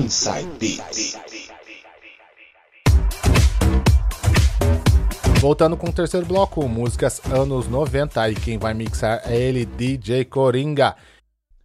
Inside 0.00 0.48
Beats. 0.58 1.18
Voltando 5.40 5.76
com 5.76 5.90
o 5.90 5.92
terceiro 5.92 6.24
bloco, 6.24 6.66
músicas 6.66 7.20
anos 7.30 7.68
90 7.68 8.30
e 8.30 8.34
quem 8.34 8.56
vai 8.56 8.72
mixar 8.72 9.20
é 9.26 9.36
ele, 9.36 9.66
DJ 9.66 10.24
Coringa. 10.24 10.96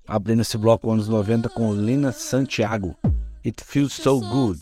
Abrindo 0.05 0.41
esse 0.41 0.57
bloco 0.57 0.91
anos 0.91 1.07
90 1.07 1.47
com 1.47 1.73
Lina 1.73 2.11
Santiago. 2.11 2.93
It 3.45 3.63
feels 3.63 3.93
so 3.93 4.19
good. 4.19 4.59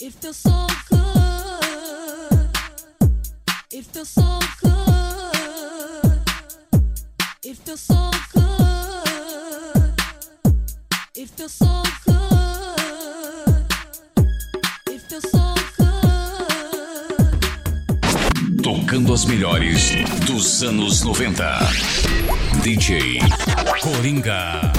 It 0.00 0.16
feels 0.18 0.36
so 0.38 0.66
good. 0.90 1.00
It 3.70 3.84
feels 3.92 4.08
so 4.08 4.38
good. 4.62 4.78
It 7.44 7.56
feels 7.62 7.80
so 7.80 8.10
good. 8.32 8.47
Tocando 18.60 19.14
as 19.14 19.24
melhores 19.24 19.92
dos 20.26 20.64
anos 20.64 21.02
90. 21.02 21.44
DJ 22.64 23.20
Coringa. 23.80 24.72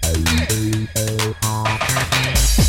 Thank 0.00 0.88
you. 2.58 2.67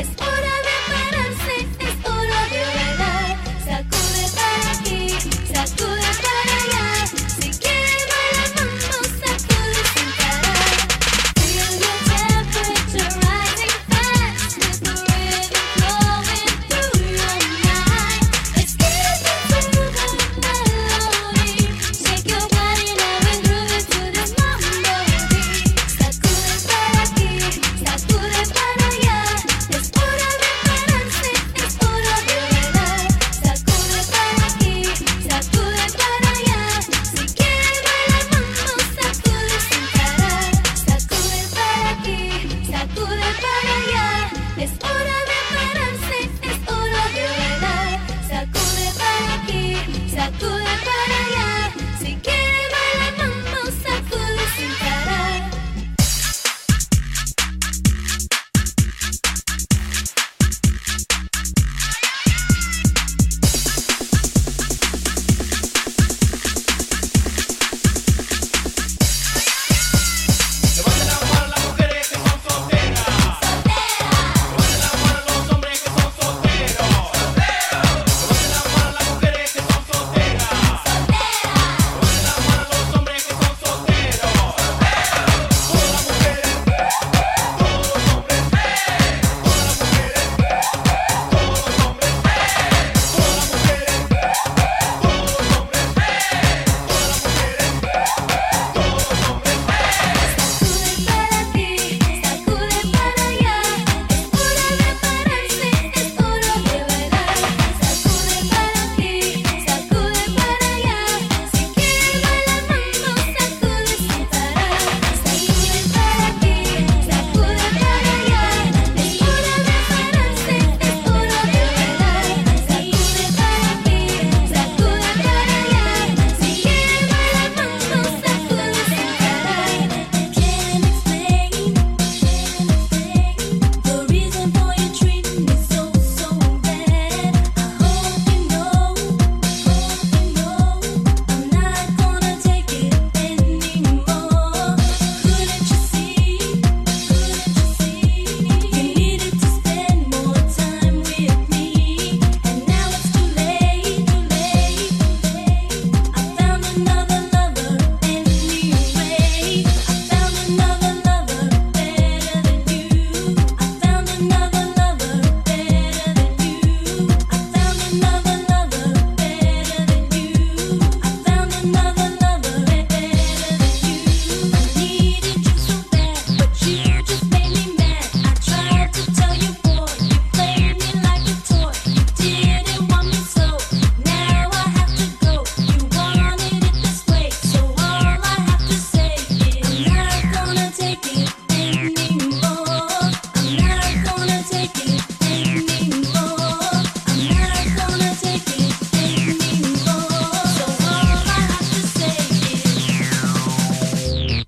It's. 0.00 0.39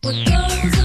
What 0.02 0.16
goes 0.26 0.81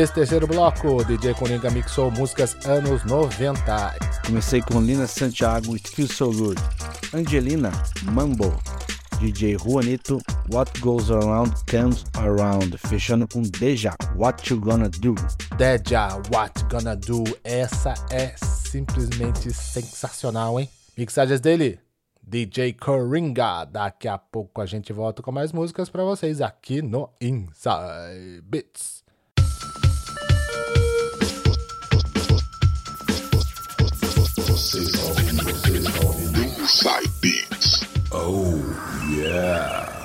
Nesse 0.00 0.14
terceiro 0.14 0.46
bloco, 0.46 1.04
DJ 1.04 1.34
Coringa 1.34 1.70
mixou 1.70 2.10
músicas 2.10 2.56
anos 2.64 3.04
90. 3.04 3.98
Comecei 4.24 4.62
com 4.62 4.80
Lina 4.80 5.06
Santiago, 5.06 5.74
It 5.74 5.90
Feels 5.90 6.12
So 6.12 6.32
Good. 6.32 6.58
Angelina, 7.12 7.70
Mambo. 8.04 8.50
DJ 9.18 9.58
Juanito, 9.58 10.18
What 10.50 10.80
Goes 10.80 11.10
Around 11.10 11.52
Comes 11.70 12.06
Around. 12.14 12.78
Fechando 12.78 13.28
com 13.28 13.42
Deja, 13.42 13.94
What 14.16 14.50
You 14.50 14.58
Gonna 14.58 14.88
Do. 14.88 15.14
Deja, 15.58 16.16
What 16.32 16.64
Gonna 16.70 16.96
Do. 16.96 17.22
Essa 17.44 17.92
é 18.10 18.34
simplesmente 18.38 19.52
sensacional, 19.52 20.58
hein? 20.58 20.70
Mixagens 20.96 21.42
dele, 21.42 21.78
DJ 22.22 22.72
Coringa. 22.72 23.66
Daqui 23.66 24.08
a 24.08 24.16
pouco 24.16 24.62
a 24.62 24.66
gente 24.66 24.94
volta 24.94 25.20
com 25.20 25.30
mais 25.30 25.52
músicas 25.52 25.90
pra 25.90 26.04
vocês 26.04 26.40
aqui 26.40 26.80
no 26.80 27.10
Inside 27.20 28.40
Beats. 28.44 28.99
Inside 36.60 37.08
Beats. 37.22 37.82
Oh, 38.12 38.60
yeah. 39.10 39.99